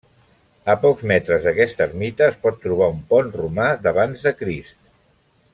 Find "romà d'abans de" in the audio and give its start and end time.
3.39-4.37